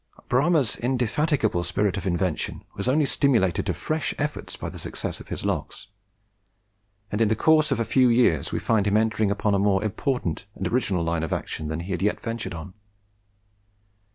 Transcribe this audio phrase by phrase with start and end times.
[0.29, 5.27] Bramah's indefatigable spirit of invention was only stimulated to fresh efforts by the success of
[5.27, 5.75] his lock;
[7.11, 9.83] and in the course of a few years we find him entering upon a more
[9.83, 12.73] important and original line of action than he had yet ventured on.